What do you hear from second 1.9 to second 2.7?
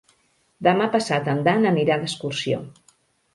d'excursió.